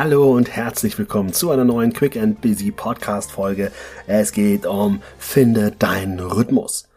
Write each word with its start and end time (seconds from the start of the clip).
Hallo 0.00 0.30
und 0.30 0.48
herzlich 0.54 0.96
willkommen 0.96 1.32
zu 1.32 1.50
einer 1.50 1.64
neuen 1.64 1.92
Quick 1.92 2.16
and 2.16 2.40
Busy 2.40 2.70
Podcast 2.70 3.32
Folge. 3.32 3.72
Es 4.06 4.30
geht 4.30 4.64
um 4.64 5.02
Finde 5.18 5.72
deinen 5.72 6.20
Rhythmus. 6.20 6.88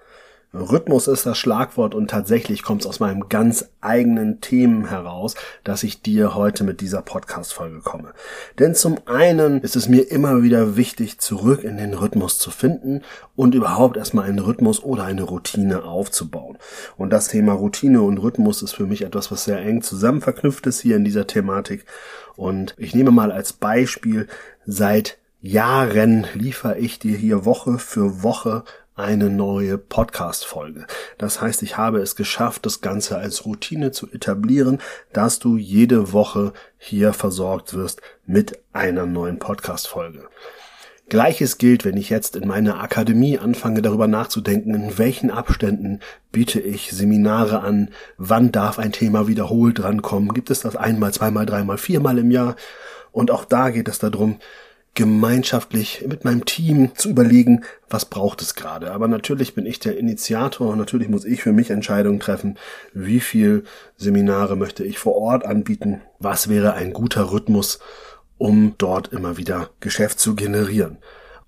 Rhythmus 0.53 1.07
ist 1.07 1.25
das 1.25 1.37
Schlagwort 1.37 1.95
und 1.95 2.09
tatsächlich 2.09 2.61
kommt 2.61 2.81
es 2.81 2.87
aus 2.87 2.99
meinem 2.99 3.29
ganz 3.29 3.69
eigenen 3.79 4.41
Themen 4.41 4.89
heraus, 4.89 5.35
dass 5.63 5.83
ich 5.83 6.01
dir 6.01 6.35
heute 6.35 6.65
mit 6.65 6.81
dieser 6.81 7.01
Podcast-Folge 7.01 7.79
komme. 7.79 8.13
Denn 8.59 8.75
zum 8.75 8.97
einen 9.05 9.61
ist 9.61 9.77
es 9.77 9.87
mir 9.87 10.11
immer 10.11 10.43
wieder 10.43 10.75
wichtig, 10.75 11.19
zurück 11.19 11.63
in 11.63 11.77
den 11.77 11.93
Rhythmus 11.93 12.37
zu 12.37 12.51
finden 12.51 13.01
und 13.37 13.55
überhaupt 13.55 13.95
erstmal 13.95 14.25
einen 14.25 14.39
Rhythmus 14.39 14.83
oder 14.83 15.05
eine 15.05 15.23
Routine 15.23 15.83
aufzubauen. 15.85 16.57
Und 16.97 17.11
das 17.11 17.29
Thema 17.29 17.53
Routine 17.53 18.01
und 18.01 18.17
Rhythmus 18.17 18.61
ist 18.61 18.73
für 18.73 18.85
mich 18.85 19.03
etwas, 19.03 19.31
was 19.31 19.45
sehr 19.45 19.59
eng 19.59 19.81
zusammen 19.81 20.19
verknüpft 20.19 20.67
ist 20.67 20.81
hier 20.81 20.97
in 20.97 21.05
dieser 21.05 21.27
Thematik. 21.27 21.85
Und 22.35 22.75
ich 22.77 22.93
nehme 22.93 23.11
mal 23.11 23.31
als 23.31 23.53
Beispiel, 23.53 24.27
seit 24.65 25.17
Jahren 25.41 26.27
liefere 26.33 26.77
ich 26.77 26.99
dir 26.99 27.17
hier 27.17 27.45
Woche 27.45 27.79
für 27.79 28.21
Woche 28.21 28.63
eine 28.95 29.29
neue 29.29 29.77
Podcast-Folge. 29.77 30.85
Das 31.17 31.41
heißt, 31.41 31.63
ich 31.63 31.77
habe 31.77 31.99
es 31.99 32.15
geschafft, 32.15 32.65
das 32.65 32.81
Ganze 32.81 33.17
als 33.17 33.45
Routine 33.45 33.91
zu 33.91 34.11
etablieren, 34.11 34.79
dass 35.13 35.39
du 35.39 35.57
jede 35.57 36.11
Woche 36.11 36.51
hier 36.77 37.13
versorgt 37.13 37.73
wirst 37.73 38.01
mit 38.25 38.59
einer 38.73 39.05
neuen 39.05 39.39
Podcast-Folge. 39.39 40.27
Gleiches 41.07 41.57
gilt, 41.57 41.83
wenn 41.83 41.97
ich 41.97 42.09
jetzt 42.09 42.37
in 42.37 42.47
meiner 42.47 42.81
Akademie 42.81 43.37
anfange 43.37 43.81
darüber 43.81 44.07
nachzudenken, 44.07 44.73
in 44.75 44.97
welchen 44.97 45.29
Abständen 45.29 45.99
biete 46.31 46.59
ich 46.61 46.91
Seminare 46.91 47.61
an, 47.61 47.89
wann 48.17 48.51
darf 48.51 48.79
ein 48.79 48.93
Thema 48.93 49.27
wiederholt 49.27 49.79
drankommen, 49.79 50.33
gibt 50.33 50.49
es 50.49 50.61
das 50.61 50.75
einmal, 50.77 51.13
zweimal, 51.13 51.45
dreimal, 51.45 51.77
viermal 51.77 52.17
im 52.17 52.31
Jahr. 52.31 52.55
Und 53.11 53.29
auch 53.29 53.43
da 53.43 53.71
geht 53.71 53.89
es 53.89 53.99
darum, 53.99 54.39
gemeinschaftlich 54.93 56.03
mit 56.05 56.25
meinem 56.25 56.43
Team 56.43 56.91
zu 56.95 57.09
überlegen, 57.09 57.63
was 57.89 58.05
braucht 58.05 58.41
es 58.41 58.55
gerade. 58.55 58.91
Aber 58.91 59.07
natürlich 59.07 59.55
bin 59.55 59.65
ich 59.65 59.79
der 59.79 59.97
Initiator 59.97 60.69
und 60.69 60.77
natürlich 60.77 61.07
muss 61.07 61.23
ich 61.23 61.41
für 61.41 61.53
mich 61.53 61.69
Entscheidungen 61.69 62.19
treffen, 62.19 62.57
wie 62.93 63.21
viel 63.21 63.63
Seminare 63.95 64.57
möchte 64.57 64.83
ich 64.83 64.99
vor 64.99 65.15
Ort 65.15 65.45
anbieten, 65.45 66.01
was 66.19 66.49
wäre 66.49 66.73
ein 66.73 66.91
guter 66.91 67.31
Rhythmus, 67.31 67.79
um 68.37 68.75
dort 68.77 69.13
immer 69.13 69.37
wieder 69.37 69.69
Geschäft 69.79 70.19
zu 70.19 70.35
generieren. 70.35 70.97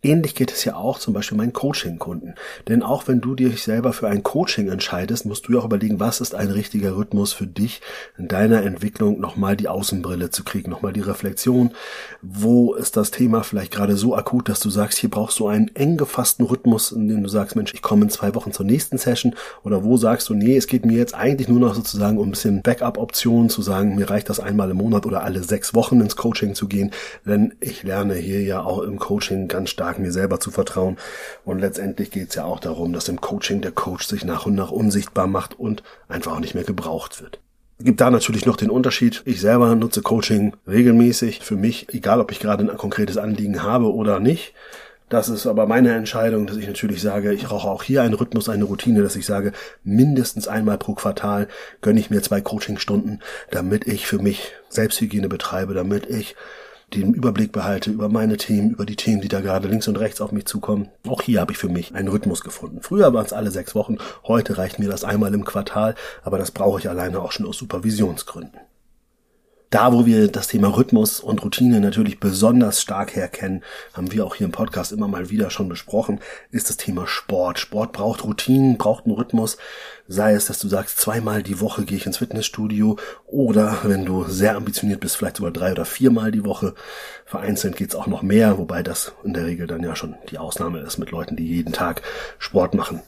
Ähnlich 0.05 0.35
geht 0.35 0.51
es 0.51 0.65
ja 0.65 0.75
auch 0.75 0.99
zum 0.99 1.13
Beispiel 1.13 1.37
meinen 1.37 1.53
Coaching-Kunden. 1.53 2.35
Denn 2.67 2.83
auch 2.83 3.07
wenn 3.07 3.21
du 3.21 3.35
dich 3.35 3.63
selber 3.63 3.93
für 3.93 4.09
ein 4.09 4.21
Coaching 4.21 4.67
entscheidest, 4.67 5.25
musst 5.25 5.47
du 5.47 5.53
ja 5.53 5.59
auch 5.59 5.65
überlegen, 5.65 6.01
was 6.01 6.19
ist 6.19 6.35
ein 6.35 6.51
richtiger 6.51 6.97
Rhythmus 6.97 7.31
für 7.31 7.47
dich 7.47 7.81
in 8.17 8.27
deiner 8.27 8.63
Entwicklung, 8.63 9.21
nochmal 9.21 9.55
die 9.55 9.69
Außenbrille 9.69 10.29
zu 10.29 10.43
kriegen, 10.43 10.69
nochmal 10.69 10.91
die 10.91 10.99
Reflexion. 10.99 11.71
Wo 12.21 12.73
ist 12.73 12.97
das 12.97 13.11
Thema 13.11 13.43
vielleicht 13.43 13.71
gerade 13.71 13.95
so 13.95 14.13
akut, 14.13 14.49
dass 14.49 14.59
du 14.59 14.69
sagst, 14.69 14.97
hier 14.97 15.09
brauchst 15.09 15.39
du 15.39 15.47
einen 15.47 15.73
eng 15.73 15.95
gefassten 15.95 16.45
Rhythmus, 16.45 16.91
in 16.91 17.07
dem 17.07 17.23
du 17.23 17.29
sagst, 17.29 17.55
Mensch, 17.55 17.73
ich 17.73 17.81
komme 17.81 18.03
in 18.03 18.09
zwei 18.09 18.35
Wochen 18.35 18.51
zur 18.51 18.65
nächsten 18.65 18.97
Session. 18.97 19.35
Oder 19.63 19.85
wo 19.85 19.95
sagst 19.95 20.27
du, 20.27 20.33
nee, 20.33 20.57
es 20.57 20.67
geht 20.67 20.85
mir 20.85 20.97
jetzt 20.97 21.15
eigentlich 21.15 21.47
nur 21.47 21.61
noch 21.61 21.75
sozusagen 21.75 22.17
um 22.17 22.27
ein 22.27 22.31
bisschen 22.31 22.61
Backup-Optionen 22.61 23.49
zu 23.49 23.61
sagen, 23.61 23.95
mir 23.95 24.09
reicht 24.09 24.29
das 24.29 24.41
einmal 24.41 24.69
im 24.69 24.77
Monat 24.77 25.05
oder 25.05 25.23
alle 25.23 25.43
sechs 25.43 25.73
Wochen 25.73 26.01
ins 26.01 26.17
Coaching 26.17 26.55
zu 26.55 26.67
gehen. 26.67 26.91
Denn 27.25 27.53
ich 27.61 27.83
lerne 27.83 28.15
hier 28.15 28.41
ja 28.41 28.63
auch 28.63 28.79
im 28.81 28.99
Coaching 28.99 29.47
ganz 29.47 29.69
stark 29.69 29.92
stark 29.93 29.99
mir 29.99 30.11
selber 30.11 30.39
zu 30.39 30.51
vertrauen. 30.51 30.97
Und 31.45 31.59
letztendlich 31.59 32.11
geht 32.11 32.29
es 32.29 32.35
ja 32.35 32.45
auch 32.45 32.59
darum, 32.59 32.93
dass 32.93 33.09
im 33.09 33.21
Coaching 33.21 33.61
der 33.61 33.71
Coach 33.71 34.07
sich 34.07 34.25
nach 34.25 34.45
und 34.45 34.55
nach 34.55 34.71
unsichtbar 34.71 35.27
macht 35.27 35.59
und 35.59 35.83
einfach 36.07 36.33
auch 36.33 36.39
nicht 36.39 36.55
mehr 36.55 36.63
gebraucht 36.63 37.21
wird. 37.21 37.39
Gibt 37.79 38.01
da 38.01 38.09
natürlich 38.09 38.45
noch 38.45 38.55
den 38.55 38.69
Unterschied. 38.69 39.21
Ich 39.25 39.41
selber 39.41 39.75
nutze 39.75 40.01
Coaching 40.01 40.53
regelmäßig 40.67 41.41
für 41.41 41.55
mich, 41.55 41.93
egal 41.93 42.21
ob 42.21 42.31
ich 42.31 42.39
gerade 42.39 42.63
ein 42.63 42.77
konkretes 42.77 43.17
Anliegen 43.17 43.63
habe 43.63 43.91
oder 43.91 44.19
nicht. 44.19 44.53
Das 45.09 45.29
ist 45.29 45.45
aber 45.45 45.67
meine 45.67 45.93
Entscheidung, 45.93 46.47
dass 46.47 46.57
ich 46.57 46.65
natürlich 46.65 47.01
sage, 47.01 47.33
ich 47.33 47.43
brauche 47.43 47.67
auch 47.67 47.83
hier 47.83 48.01
einen 48.01 48.13
Rhythmus, 48.15 48.49
eine 48.49 48.63
Routine, 48.63 49.03
dass 49.03 49.15
ich 49.15 49.25
sage, 49.25 49.51
mindestens 49.83 50.47
einmal 50.47 50.77
pro 50.77 50.93
Quartal 50.93 51.47
gönne 51.81 51.99
ich 51.99 52.09
mir 52.09 52.21
zwei 52.21 52.41
Coachingstunden, 52.41 53.21
damit 53.51 53.85
ich 53.85 54.07
für 54.07 54.17
mich 54.17 54.53
Selbsthygiene 54.69 55.27
betreibe, 55.29 55.73
damit 55.73 56.07
ich 56.07 56.35
den 56.93 57.13
Überblick 57.13 57.51
behalte 57.51 57.91
über 57.91 58.09
meine 58.09 58.37
Themen, 58.37 58.71
über 58.71 58.85
die 58.85 58.95
Themen, 58.95 59.21
die 59.21 59.27
da 59.27 59.41
gerade 59.41 59.67
links 59.67 59.87
und 59.87 59.97
rechts 59.97 60.21
auf 60.21 60.31
mich 60.31 60.45
zukommen. 60.45 60.89
Auch 61.07 61.21
hier 61.21 61.41
habe 61.41 61.51
ich 61.51 61.57
für 61.57 61.69
mich 61.69 61.95
einen 61.95 62.07
Rhythmus 62.07 62.41
gefunden. 62.41 62.79
Früher 62.81 63.13
waren 63.13 63.25
es 63.25 63.33
alle 63.33 63.51
sechs 63.51 63.75
Wochen, 63.75 63.97
heute 64.23 64.57
reicht 64.57 64.79
mir 64.79 64.89
das 64.89 65.03
einmal 65.03 65.33
im 65.33 65.45
Quartal, 65.45 65.95
aber 66.23 66.37
das 66.37 66.51
brauche 66.51 66.79
ich 66.79 66.89
alleine 66.89 67.21
auch 67.21 67.31
schon 67.31 67.45
aus 67.45 67.57
Supervisionsgründen. 67.57 68.59
Da, 69.73 69.91
wo 69.91 70.05
wir 70.05 70.27
das 70.27 70.49
Thema 70.49 70.67
Rhythmus 70.67 71.19
und 71.19 71.43
Routine 71.43 71.79
natürlich 71.79 72.19
besonders 72.19 72.79
stark 72.79 73.15
herkennen, 73.15 73.63
haben 73.93 74.11
wir 74.11 74.23
auch 74.23 74.35
hier 74.35 74.45
im 74.45 74.51
Podcast 74.51 74.91
immer 74.91 75.07
mal 75.07 75.31
wieder 75.31 75.49
schon 75.49 75.67
besprochen, 75.67 76.19
ist 76.51 76.69
das 76.69 76.77
Thema 76.77 77.07
Sport. 77.07 77.57
Sport 77.57 77.91
braucht 77.91 78.23
Routinen, 78.23 78.77
braucht 78.77 79.05
einen 79.07 79.15
Rhythmus. 79.15 79.57
Sei 80.07 80.33
es, 80.33 80.45
dass 80.45 80.59
du 80.59 80.67
sagst, 80.67 80.99
zweimal 80.99 81.41
die 81.41 81.59
Woche 81.59 81.85
gehe 81.85 81.97
ich 81.97 82.05
ins 82.05 82.19
Fitnessstudio 82.19 82.97
oder 83.25 83.79
wenn 83.81 84.05
du 84.05 84.25
sehr 84.25 84.55
ambitioniert 84.57 84.99
bist, 84.99 85.17
vielleicht 85.17 85.37
sogar 85.37 85.51
drei 85.51 85.71
oder 85.71 85.85
viermal 85.85 86.29
die 86.29 86.45
Woche. 86.45 86.75
Vereinzelt 87.25 87.75
geht's 87.75 87.95
auch 87.95 88.05
noch 88.05 88.21
mehr, 88.21 88.59
wobei 88.59 88.83
das 88.83 89.13
in 89.23 89.33
der 89.33 89.47
Regel 89.47 89.65
dann 89.65 89.81
ja 89.81 89.95
schon 89.95 90.13
die 90.29 90.37
Ausnahme 90.37 90.81
ist 90.81 90.99
mit 90.99 91.09
Leuten, 91.09 91.35
die 91.35 91.47
jeden 91.47 91.73
Tag 91.73 92.03
Sport 92.37 92.75
machen. 92.75 93.01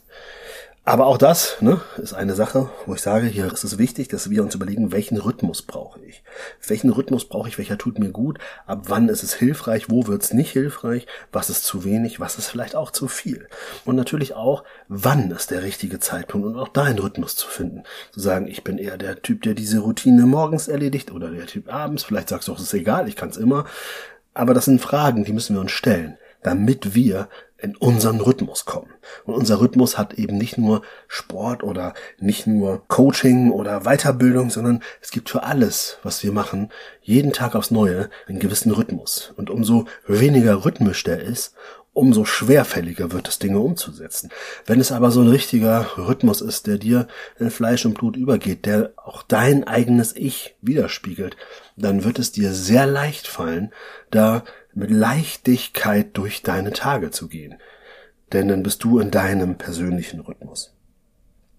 Aber 0.87 1.07
auch 1.07 1.17
das 1.17 1.57
ne, 1.61 1.81
ist 1.97 2.13
eine 2.13 2.35
Sache, 2.35 2.69
wo 2.85 2.93
ich 2.93 3.01
sage, 3.01 3.25
hier 3.25 3.51
ist 3.51 3.63
es 3.63 3.79
wichtig, 3.79 4.07
dass 4.07 4.29
wir 4.29 4.43
uns 4.43 4.53
überlegen, 4.53 4.91
welchen 4.91 5.17
Rhythmus 5.17 5.63
brauche 5.63 5.99
ich. 6.01 6.21
Welchen 6.67 6.91
Rhythmus 6.91 7.25
brauche 7.25 7.49
ich, 7.49 7.57
welcher 7.57 7.79
tut 7.79 7.97
mir 7.97 8.11
gut, 8.11 8.37
ab 8.67 8.83
wann 8.83 9.09
ist 9.09 9.23
es 9.23 9.33
hilfreich, 9.33 9.89
wo 9.89 10.05
wird 10.05 10.21
es 10.21 10.33
nicht 10.33 10.51
hilfreich, 10.51 11.07
was 11.31 11.49
ist 11.49 11.63
zu 11.63 11.85
wenig, 11.85 12.19
was 12.19 12.37
ist 12.37 12.49
vielleicht 12.49 12.75
auch 12.75 12.91
zu 12.91 13.07
viel. 13.07 13.47
Und 13.83 13.95
natürlich 13.95 14.35
auch, 14.35 14.63
wann 14.87 15.31
ist 15.31 15.49
der 15.49 15.63
richtige 15.63 15.99
Zeitpunkt 15.99 16.45
und 16.45 16.55
auch 16.55 16.67
da 16.67 16.83
einen 16.83 16.99
Rhythmus 16.99 17.35
zu 17.35 17.47
finden. 17.47 17.81
Zu 18.11 18.19
sagen, 18.19 18.47
ich 18.47 18.63
bin 18.63 18.77
eher 18.77 18.99
der 18.99 19.23
Typ, 19.23 19.41
der 19.41 19.55
diese 19.55 19.79
Routine 19.79 20.27
morgens 20.27 20.67
erledigt 20.67 21.11
oder 21.11 21.31
der 21.31 21.47
Typ 21.47 21.73
abends, 21.73 22.03
vielleicht 22.03 22.29
sagst 22.29 22.47
du 22.47 22.51
auch, 22.51 22.59
es 22.59 22.65
ist 22.65 22.73
egal, 22.75 23.07
ich 23.07 23.15
kann 23.15 23.29
es 23.29 23.37
immer. 23.37 23.65
Aber 24.35 24.53
das 24.53 24.65
sind 24.65 24.81
Fragen, 24.81 25.23
die 25.23 25.33
müssen 25.33 25.55
wir 25.55 25.61
uns 25.61 25.71
stellen 25.71 26.19
damit 26.45 26.93
wir 26.93 27.27
in 27.57 27.75
unseren 27.75 28.19
Rhythmus 28.19 28.65
kommen. 28.65 28.93
Und 29.23 29.33
unser 29.33 29.61
Rhythmus 29.61 29.97
hat 29.97 30.15
eben 30.15 30.37
nicht 30.37 30.57
nur 30.57 30.81
Sport 31.07 31.63
oder 31.63 31.93
nicht 32.19 32.47
nur 32.47 32.83
Coaching 32.87 33.51
oder 33.51 33.81
Weiterbildung, 33.81 34.49
sondern 34.49 34.83
es 35.01 35.11
gibt 35.11 35.29
für 35.29 35.43
alles, 35.43 35.97
was 36.03 36.23
wir 36.23 36.31
machen, 36.31 36.69
jeden 37.01 37.31
Tag 37.31 37.55
aufs 37.55 37.71
Neue 37.71 38.09
einen 38.27 38.39
gewissen 38.39 38.71
Rhythmus. 38.71 39.33
Und 39.37 39.49
umso 39.49 39.85
weniger 40.05 40.65
rhythmisch 40.65 41.03
der 41.03 41.21
ist, 41.21 41.55
umso 41.95 42.25
schwerfälliger 42.25 43.13
wird 43.13 43.29
es, 43.29 43.39
Dinge 43.39 43.59
umzusetzen. 43.59 44.29
Wenn 44.65 44.81
es 44.81 44.91
aber 44.91 45.11
so 45.11 45.21
ein 45.21 45.29
richtiger 45.29 45.97
Rhythmus 45.97 46.41
ist, 46.41 46.67
der 46.67 46.77
dir 46.77 47.07
in 47.39 47.49
Fleisch 47.49 47.85
und 47.85 47.93
Blut 47.93 48.17
übergeht, 48.17 48.65
der 48.65 48.91
auch 48.97 49.23
dein 49.23 49.63
eigenes 49.65 50.13
Ich 50.13 50.55
widerspiegelt, 50.61 51.37
dann 51.77 52.03
wird 52.03 52.19
es 52.19 52.33
dir 52.33 52.53
sehr 52.53 52.85
leicht 52.85 53.27
fallen, 53.27 53.71
da 54.11 54.43
mit 54.75 54.91
Leichtigkeit 54.91 56.15
durch 56.17 56.43
deine 56.43 56.71
Tage 56.71 57.09
zu 57.09 57.27
gehen. 57.27 57.55
Denn 58.33 58.47
dann 58.47 58.63
bist 58.63 58.83
du 58.83 58.99
in 58.99 59.09
deinem 59.09 59.57
persönlichen 59.57 60.19
Rhythmus. 60.19 60.75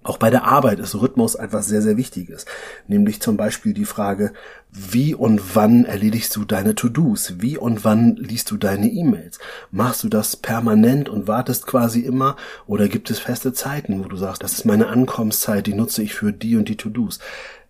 Auch 0.06 0.18
bei 0.18 0.30
der 0.30 0.44
Arbeit 0.44 0.78
ist 0.78 0.94
Rhythmus 0.94 1.34
etwas 1.34 1.66
sehr, 1.66 1.82
sehr 1.82 1.96
Wichtiges. 1.96 2.46
Nämlich 2.86 3.20
zum 3.20 3.36
Beispiel 3.36 3.74
die 3.74 3.84
Frage, 3.84 4.32
wie 4.70 5.16
und 5.16 5.56
wann 5.56 5.84
erledigst 5.84 6.36
du 6.36 6.44
deine 6.44 6.76
To-Dos? 6.76 7.40
Wie 7.40 7.58
und 7.58 7.84
wann 7.84 8.14
liest 8.14 8.52
du 8.52 8.56
deine 8.56 8.88
E-Mails? 8.88 9.40
Machst 9.72 10.04
du 10.04 10.08
das 10.08 10.36
permanent 10.36 11.08
und 11.08 11.26
wartest 11.26 11.66
quasi 11.66 12.00
immer? 12.00 12.36
Oder 12.68 12.86
gibt 12.86 13.10
es 13.10 13.18
feste 13.18 13.52
Zeiten, 13.52 14.04
wo 14.04 14.08
du 14.08 14.16
sagst, 14.16 14.44
das 14.44 14.52
ist 14.52 14.64
meine 14.64 14.86
Ankommenszeit, 14.86 15.66
die 15.66 15.74
nutze 15.74 16.04
ich 16.04 16.14
für 16.14 16.32
die 16.32 16.54
und 16.54 16.68
die 16.68 16.76
To-Dos? 16.76 17.18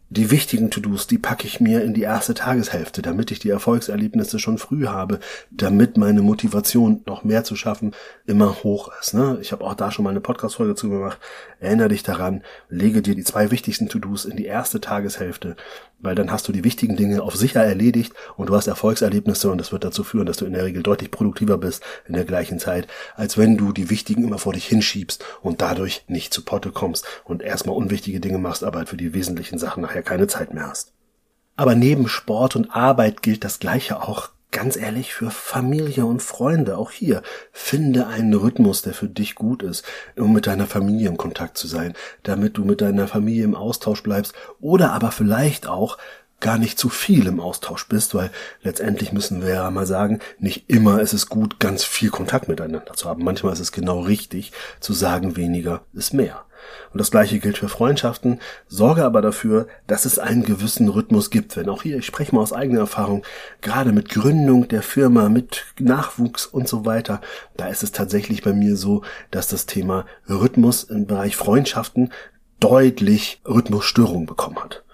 Die 0.08 0.31
wichtigen 0.31 0.70
To-Dos, 0.70 1.08
die 1.08 1.19
packe 1.19 1.49
ich 1.49 1.58
mir 1.58 1.82
in 1.82 1.93
die 1.93 2.03
erste 2.03 2.32
Tageshälfte, 2.35 3.03
damit 3.03 3.32
ich 3.32 3.41
die 3.41 3.50
Erfolgserlebnisse 3.50 4.38
schon 4.38 4.56
früh 4.56 4.87
habe, 4.87 5.19
damit 5.50 5.97
meine 5.97 6.23
Motivation, 6.23 7.03
noch 7.06 7.25
mehr 7.25 7.43
zu 7.43 7.56
schaffen, 7.56 7.93
immer 8.25 8.62
hoch 8.62 8.93
ist. 9.00 9.14
Ne? 9.14 9.38
Ich 9.41 9.50
habe 9.50 9.64
auch 9.64 9.75
da 9.75 9.91
schon 9.91 10.05
mal 10.05 10.11
eine 10.11 10.20
Podcast-Folge 10.20 10.76
zu 10.76 10.91
gemacht. 10.91 11.19
Erinnere 11.58 11.88
dich 11.88 12.05
daran, 12.05 12.43
lege 12.69 13.03
dir 13.03 13.17
die 13.17 13.25
zwei 13.25 13.50
wichtigsten 13.50 13.88
To-Dos 13.88 14.26
in 14.26 14.37
die 14.37 14.44
erste 14.44 14.81
Tageshälfte, 14.81 15.56
weil 15.99 16.14
dann 16.14 16.31
hast 16.31 16.47
du 16.47 16.53
die 16.53 16.62
wichtigen 16.62 16.97
Dinge 16.97 17.23
auf 17.23 17.35
sicher 17.35 17.64
erledigt 17.64 18.12
und 18.37 18.49
du 18.49 18.55
hast 18.55 18.69
Erfolgserlebnisse 18.69 19.50
und 19.50 19.58
das 19.58 19.73
wird 19.73 19.82
dazu 19.82 20.05
führen, 20.05 20.26
dass 20.26 20.37
du 20.37 20.44
in 20.44 20.53
der 20.53 20.64
Regel 20.64 20.85
deutlich 20.85 21.11
produktiver 21.11 21.58
bist 21.58 21.82
in 22.06 22.14
der 22.14 22.25
gleichen 22.25 22.61
Zeit, 22.61 22.87
als 23.17 23.38
wenn 23.38 23.56
du 23.56 23.73
die 23.73 23.91
wichtigen 23.91 24.23
immer 24.23 24.38
vor 24.38 24.53
dich 24.53 24.67
hinschiebst 24.67 25.25
und 25.43 25.62
dadurch 25.62 26.05
nicht 26.06 26.32
zu 26.32 26.44
Potte 26.44 26.70
kommst 26.70 27.06
und 27.25 27.43
erstmal 27.43 27.75
unwichtige 27.75 28.20
Dinge 28.20 28.38
machst, 28.38 28.62
aber 28.62 28.87
für 28.87 28.97
die 28.97 29.14
wesentlichen 29.14 29.58
Sachen 29.58 29.85
nachher 29.96 30.02
keine 30.02 30.26
Zeit 30.26 30.52
mehr 30.52 30.69
hast. 30.69 30.93
Aber 31.56 31.75
neben 31.75 32.08
Sport 32.08 32.56
und 32.56 32.70
Arbeit 32.70 33.22
gilt 33.22 33.44
das 33.44 33.58
Gleiche 33.58 34.02
auch 34.02 34.31
ganz 34.52 34.76
ehrlich, 34.76 35.12
für 35.12 35.31
Familie 35.31 36.06
und 36.06 36.22
Freunde, 36.22 36.78
auch 36.78 36.90
hier, 36.90 37.22
finde 37.52 38.06
einen 38.06 38.32
Rhythmus, 38.32 38.81
der 38.81 38.94
für 38.94 39.08
dich 39.08 39.34
gut 39.34 39.62
ist, 39.62 39.84
um 40.16 40.32
mit 40.32 40.46
deiner 40.46 40.66
Familie 40.66 41.08
im 41.08 41.19
Kontakt 41.19 41.58
zu 41.58 41.66
sein, 41.66 41.93
damit 42.22 42.56
du 42.56 42.64
mit 42.64 42.81
deiner 42.81 43.06
Familie 43.06 43.44
im 43.44 43.54
Austausch 43.54 44.02
bleibst 44.02 44.34
oder 44.60 44.93
aber 44.93 45.10
vielleicht 45.10 45.66
auch 45.66 45.98
gar 46.40 46.56
nicht 46.56 46.78
zu 46.78 46.88
viel 46.88 47.26
im 47.26 47.40
Austausch 47.40 47.87
bist, 47.88 48.14
weil 48.14 48.31
letztendlich 48.62 49.12
müssen 49.12 49.43
wir 49.43 49.54
ja 49.54 49.70
mal 49.70 49.87
sagen, 49.87 50.20
nicht 50.38 50.70
immer 50.70 51.00
ist 51.00 51.12
es 51.12 51.28
gut, 51.28 51.60
ganz 51.60 51.84
viel 51.84 52.10
Kontakt 52.10 52.48
miteinander 52.48 52.94
zu 52.94 53.08
haben. 53.08 53.25
Manchmal 53.25 53.52
ist 53.52 53.60
es 53.60 53.72
genau 53.72 54.00
richtig 54.00 54.52
zu 54.81 54.94
sagen, 54.94 55.37
weniger 55.37 55.82
ist 55.93 56.14
mehr. 56.14 56.45
Und 56.93 57.01
das 57.01 57.11
gleiche 57.11 57.39
gilt 57.39 57.59
für 57.59 57.69
Freundschaften. 57.69 58.41
Sorge 58.69 59.05
aber 59.05 59.23
dafür, 59.23 59.67
dass 59.87 60.05
es 60.05 60.19
einen 60.19 60.43
gewissen 60.43 60.89
Rhythmus 60.89 61.31
gibt. 61.31 61.57
Wenn 61.57 61.69
auch 61.69 61.83
hier, 61.83 61.99
ich 61.99 62.07
spreche 62.07 62.35
mal 62.35 62.43
aus 62.43 62.53
eigener 62.53 62.81
Erfahrung, 62.81 63.23
gerade 63.61 63.93
mit 63.93 64.09
Gründung 64.09 64.69
der 64.69 64.83
Firma, 64.83 65.29
mit 65.29 65.65
Nachwuchs 65.79 66.47
und 66.47 66.69
so 66.69 66.85
weiter, 66.85 67.21
da 67.57 67.69
ist 67.69 67.83
es 67.83 67.93
tatsächlich 67.93 68.43
bei 68.43 68.53
mir 68.53 68.77
so, 68.77 69.03
dass 69.31 69.49
das 69.49 69.67
Thema 69.67 70.07
Rhythmus 70.29 70.85
im 70.85 71.07
Bereich 71.07 71.37
Freundschaften 71.37 72.13
deutlich 72.61 73.41
Rhythmusstörung 73.45 74.27
bekommen 74.27 74.59
hat. 74.59 74.86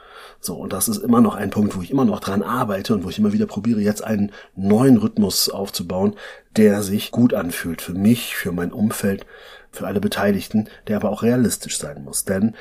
So, 0.44 0.56
und 0.56 0.72
das 0.72 0.88
ist 0.88 0.98
immer 0.98 1.20
noch 1.20 1.36
ein 1.36 1.50
Punkt, 1.50 1.76
wo 1.76 1.82
ich 1.82 1.92
immer 1.92 2.04
noch 2.04 2.18
dran 2.18 2.42
arbeite 2.42 2.94
und 2.94 3.04
wo 3.04 3.10
ich 3.10 3.18
immer 3.18 3.32
wieder 3.32 3.46
probiere, 3.46 3.80
jetzt 3.80 4.02
einen 4.02 4.32
neuen 4.56 4.96
Rhythmus 4.96 5.48
aufzubauen, 5.48 6.16
der 6.56 6.82
sich 6.82 7.12
gut 7.12 7.32
anfühlt 7.32 7.80
für 7.80 7.94
mich, 7.94 8.34
für 8.34 8.50
mein 8.50 8.72
Umfeld, 8.72 9.24
für 9.70 9.86
alle 9.86 10.00
Beteiligten, 10.00 10.68
der 10.88 10.96
aber 10.96 11.10
auch 11.10 11.22
realistisch 11.22 11.78
sein 11.78 12.02
muss. 12.02 12.24
Denn 12.24 12.56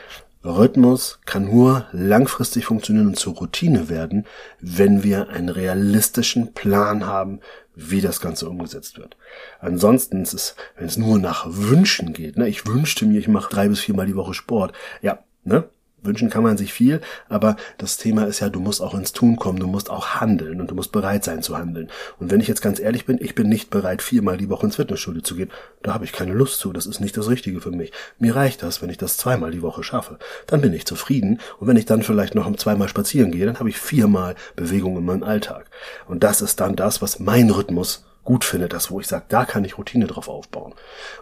Rhythmus 0.46 1.22
kann 1.26 1.46
nur 1.46 1.88
langfristig 1.92 2.66
funktionieren 2.66 3.08
und 3.08 3.18
zur 3.18 3.34
Routine 3.34 3.90
werden, 3.90 4.28
wenn 4.60 5.02
wir 5.02 5.30
einen 5.30 5.50
realistischen 5.50 6.54
Plan 6.54 7.08
haben, 7.08 7.40
wie 7.74 8.02
das 8.02 8.22
Ganze 8.22 8.48
umgesetzt 8.48 9.00
wird. 9.00 9.18
Ansonsten 9.60 10.22
ist 10.22 10.34
es, 10.34 10.56
wenn 10.78 10.86
es 10.86 10.98
nur 10.98 11.18
nach 11.18 11.48
Wünschen 11.50 12.14
geht, 12.14 12.38
ne, 12.38 12.48
ich 12.48 12.68
wünschte 12.68 13.08
mir, 13.08 13.18
ich 13.18 13.28
mache 13.28 13.50
drei 13.50 13.70
bis 13.70 13.80
viermal 13.80 14.06
die 14.06 14.16
Woche 14.16 14.36
Sport, 14.36 14.74
ja, 15.02 15.24
ne, 15.44 15.68
Wünschen 16.04 16.30
kann 16.30 16.44
man 16.44 16.58
sich 16.58 16.74
viel, 16.74 17.02
aber 17.30 17.56
das 17.78 17.98
Thema 17.98 18.26
ist 18.26 18.40
ja, 18.40 18.50
du 18.50 18.60
musst 18.60 18.82
auch 18.82 18.96
ins 18.96 19.14
Tun 19.14 19.36
kommen, 19.36 19.60
du 19.60 19.68
musst 19.68 19.90
auch 19.90 20.16
handeln 20.20 20.60
und 20.60 20.72
du 20.72 20.76
musst 20.76 20.92
bereit 20.92 21.24
sein 21.24 21.44
zu 21.44 21.58
handeln. 21.58 21.90
Und 22.20 22.32
wenn 22.32 22.40
ich 22.40 22.48
jetzt 22.48 22.62
ganz 22.62 22.80
ehrlich 22.80 23.06
bin, 23.06 23.20
ich 23.22 23.36
bin 23.36 23.50
nicht 23.50 23.70
bereit, 23.70 24.02
viermal 24.02 24.38
die 24.38 24.50
Woche 24.50 24.66
ins 24.66 24.78
Fitnessstudio 24.78 25.22
zu 25.22 25.36
gehen. 25.36 25.52
Da 25.84 25.94
habe 25.94 26.06
ich 26.06 26.12
keine 26.12 26.34
Lust 26.34 26.60
zu, 26.60 26.74
das 26.74 26.86
ist 26.86 27.00
nicht 27.00 27.18
das 27.18 27.30
Richtige 27.30 27.62
für 27.62 27.72
mich. 27.72 27.92
Mir 28.20 28.36
reicht 28.36 28.64
das, 28.64 28.82
wenn 28.82 28.90
ich 28.90 28.98
das 28.98 29.18
zweimal 29.18 29.52
die 29.52 29.62
Woche 29.62 29.84
schaffe. 29.84 30.18
Dann 30.48 30.62
bin 30.62 30.74
ich 30.74 30.86
zufrieden 30.86 31.40
und 31.60 31.68
wenn 31.68 31.78
ich 31.78 31.86
dann 31.86 32.04
vielleicht 32.04 32.36
noch 32.36 32.48
um 32.48 32.58
zweimal 32.58 32.88
spazieren 32.88 33.32
gehe, 33.32 33.46
dann 33.46 33.60
habe 33.60 33.70
ich 33.70 33.78
viermal 33.78 34.36
Bewegung 34.56 34.98
in 34.98 35.06
meinem 35.06 35.24
Alltag. 35.24 35.66
Und 36.08 36.24
das 36.24 36.42
ist 36.42 36.60
dann 36.60 36.76
das, 36.76 37.02
was 37.02 37.20
mein 37.20 37.50
Rhythmus 37.50 38.06
gut 38.24 38.44
finde, 38.44 38.70
das, 38.70 38.92
wo 38.92 39.00
ich 39.00 39.08
sage, 39.08 39.26
da 39.30 39.46
kann 39.46 39.64
ich 39.64 39.78
Routine 39.78 40.08
drauf 40.08 40.28
aufbauen. 40.28 40.74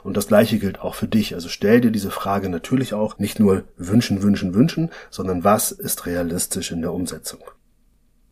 Und 0.03 0.17
das 0.17 0.27
gleiche 0.27 0.59
gilt 0.59 0.81
auch 0.81 0.95
für 0.95 1.07
dich. 1.07 1.33
Also 1.33 1.49
stell 1.49 1.81
dir 1.81 1.91
diese 1.91 2.11
Frage 2.11 2.49
natürlich 2.49 2.93
auch 2.93 3.17
nicht 3.19 3.39
nur 3.39 3.63
wünschen, 3.77 4.21
wünschen, 4.21 4.53
wünschen, 4.53 4.89
sondern 5.09 5.43
was 5.43 5.71
ist 5.71 6.05
realistisch 6.05 6.71
in 6.71 6.81
der 6.81 6.93
Umsetzung. 6.93 7.39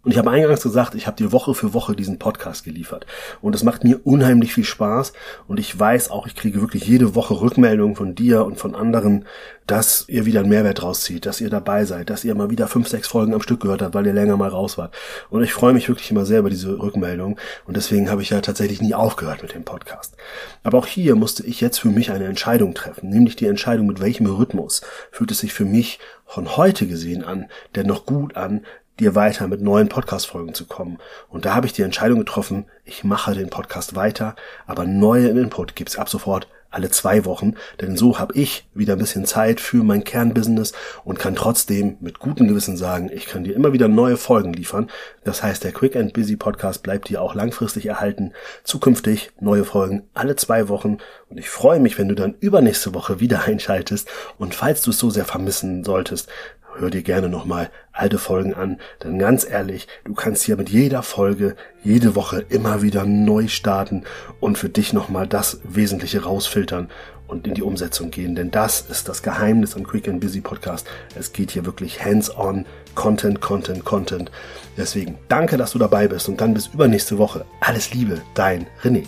Und 0.04 0.12
ich 0.12 0.18
habe 0.18 0.32
eingangs 0.32 0.64
gesagt, 0.64 0.96
ich 0.96 1.06
habe 1.06 1.18
dir 1.18 1.32
Woche 1.32 1.54
für 1.54 1.74
Woche 1.74 1.96
diesen 1.96 2.18
Podcast 2.18 2.64
geliefert. 2.64 3.06
Und 3.42 3.54
es 3.56 3.64
macht 3.64 3.84
mir 3.84 4.00
unheimlich 4.06 4.54
viel 4.54 4.64
Spaß. 4.64 5.12
Und 5.48 5.60
ich 5.60 5.78
weiß 5.78 6.12
auch, 6.12 6.28
ich 6.28 6.36
kriege 6.36 6.62
wirklich 6.62 6.86
jede 6.86 7.14
Woche 7.14 7.42
Rückmeldungen 7.42 7.96
von 7.96 8.16
dir 8.16 8.46
und 8.46 8.58
von 8.58 8.74
anderen, 8.74 9.26
dass 9.66 10.06
ihr 10.08 10.26
wieder 10.26 10.40
einen 10.40 10.50
Mehrwert 10.50 10.82
rauszieht, 10.82 11.26
dass 11.26 11.42
ihr 11.42 11.50
dabei 11.50 11.84
seid, 11.84 12.10
dass 12.10 12.24
ihr 12.24 12.34
mal 12.36 12.50
wieder 12.50 12.68
fünf, 12.70 12.88
sechs 12.88 13.10
Folgen 13.10 13.34
am 13.34 13.42
Stück 13.42 13.60
gehört 13.60 13.82
habt, 13.82 13.96
weil 13.96 14.08
ihr 14.08 14.14
länger 14.14 14.38
mal 14.38 14.48
raus 14.48 14.78
wart. 14.78 14.96
Und 15.30 15.44
ich 15.44 15.52
freue 15.52 15.74
mich 15.74 15.90
wirklich 15.90 16.10
immer 16.10 16.26
sehr 16.26 16.40
über 16.40 16.50
diese 16.50 16.80
Rückmeldung. 16.80 17.38
Und 17.66 17.76
deswegen 17.76 18.10
habe 18.10 18.22
ich 18.22 18.30
ja 18.30 18.40
tatsächlich 18.40 18.82
nie 18.82 18.94
aufgehört 18.94 19.42
mit 19.42 19.54
dem 19.54 19.66
Podcast. 19.66 20.16
Aber 20.64 20.78
auch 20.78 20.88
hier 20.88 21.16
musste 21.16 21.46
ich 21.46 21.60
jetzt 21.60 21.80
für 21.80 21.90
mich 21.90 22.12
eine 22.12 22.26
Entscheidung 22.26 22.74
treffen, 22.74 23.10
nämlich 23.10 23.36
die 23.36 23.48
Entscheidung, 23.48 23.88
mit 23.88 24.00
welchem 24.00 24.28
Rhythmus 24.28 24.82
fühlt 25.12 25.32
es 25.32 25.40
sich 25.40 25.54
für 25.54 25.66
mich 25.66 26.00
von 26.26 26.56
heute 26.56 26.88
gesehen 26.88 27.24
an, 27.24 27.48
denn 27.76 27.88
noch 27.88 28.06
gut 28.06 28.38
an, 28.38 28.66
dir 29.00 29.16
weiter 29.16 29.48
mit 29.48 29.62
neuen 29.62 29.90
Podcast-Folgen 29.90 30.54
zu 30.54 30.66
kommen. 30.66 30.98
Und 31.30 31.46
da 31.46 31.56
habe 31.56 31.68
ich 31.68 31.74
die 31.74 31.84
Entscheidung 31.84 32.20
getroffen, 32.20 32.66
ich 32.86 33.04
mache 33.04 33.34
den 33.34 33.50
Podcast 33.50 33.96
weiter, 33.96 34.36
aber 34.66 34.86
neue 34.86 35.30
Input 35.30 35.76
gibt's 35.76 35.98
ab 35.98 36.10
sofort 36.10 36.48
alle 36.70 36.90
zwei 36.92 37.26
Wochen, 37.26 37.56
denn 37.82 37.96
so 37.96 38.20
habe 38.20 38.36
ich 38.36 38.68
wieder 38.74 38.94
ein 38.94 39.00
bisschen 39.00 39.26
Zeit 39.26 39.60
für 39.60 39.84
mein 39.84 40.04
Kernbusiness 40.04 40.74
und 41.04 41.18
kann 41.18 41.36
trotzdem 41.36 41.98
mit 42.02 42.20
gutem 42.20 42.48
Gewissen 42.48 42.78
sagen, 42.78 43.10
ich 43.12 43.26
kann 43.26 43.44
dir 43.44 43.56
immer 43.56 43.74
wieder 43.74 43.88
neue 43.88 44.18
Folgen 44.18 44.54
liefern. 44.54 44.90
Das 45.24 45.44
heißt, 45.44 45.64
der 45.64 45.72
Quick 45.72 45.96
and 45.96 46.14
Busy 46.14 46.36
Podcast 46.36 46.84
bleibt 46.84 47.10
dir 47.10 47.22
auch 47.22 47.36
langfristig 47.36 47.86
erhalten. 47.86 48.34
Zukünftig 48.64 49.32
neue 49.40 49.64
Folgen 49.64 50.04
alle 50.14 50.36
zwei 50.36 50.68
Wochen 50.68 50.98
und 51.30 51.38
ich 51.38 51.50
freue 51.50 51.80
mich, 51.80 51.98
wenn 51.98 52.10
du 52.10 52.16
dann 52.16 52.36
übernächste 52.40 52.94
Woche 52.94 53.20
wieder 53.20 53.44
einschaltest 53.46 54.10
und 54.38 54.54
falls 54.54 54.82
du 54.82 54.92
es 54.92 55.00
so 55.00 55.10
sehr 55.10 55.26
vermissen 55.26 55.84
solltest, 55.84 56.30
hör 56.78 56.90
dir 56.90 57.02
gerne 57.02 57.30
nochmal 57.30 57.70
alte 57.92 58.18
Folgen 58.18 58.54
an, 58.54 58.80
denn 59.04 59.20
ganz 59.20 59.48
ehrlich, 59.50 59.88
du 60.04 60.14
kannst 60.14 60.44
hier 60.44 60.58
mit 60.58 60.70
jeder 60.70 61.04
Folge 61.04 61.56
jede 61.84 62.16
Woche 62.16 62.46
immer 62.50 62.82
wieder 62.82 63.06
neu 63.06 63.48
starten 63.48 64.04
und 64.40 64.58
für 64.58 64.70
dich 64.70 64.94
nochmal 64.94 65.28
das 65.28 65.60
Wesentliche 65.64 66.24
rausfiltern 66.24 66.90
und 67.28 67.46
in 67.46 67.54
die 67.54 67.64
Umsetzung 67.64 68.12
gehen, 68.12 68.36
denn 68.36 68.52
das 68.52 68.82
ist 68.82 69.10
das 69.10 69.22
Geheimnis 69.22 69.76
am 69.76 69.86
Quick 69.86 70.08
and 70.08 70.20
Busy 70.20 70.42
Podcast. 70.42 70.88
Es 71.16 71.34
geht 71.34 71.52
hier 71.52 71.66
wirklich 71.66 72.04
hands-on, 72.04 72.66
Content, 72.96 73.42
Content, 73.42 73.84
Content. 73.84 74.32
Deswegen 74.78 75.18
danke, 75.28 75.58
dass 75.58 75.72
du 75.72 75.80
dabei 75.80 76.08
bist 76.08 76.30
und 76.30 76.40
dann 76.40 76.54
bis 76.54 76.68
übernächste 76.68 77.18
Woche. 77.18 77.46
Alles 77.60 77.94
Liebe, 77.94 78.22
dein 78.34 78.68
René. 78.84 79.06